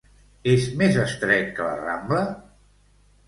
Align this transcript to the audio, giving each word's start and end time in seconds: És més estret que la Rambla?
És 0.53 0.63
més 0.79 0.97
estret 1.01 1.53
que 1.59 1.67
la 1.67 1.75
Rambla? 1.83 2.23